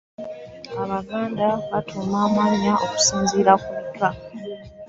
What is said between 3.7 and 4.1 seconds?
bikka.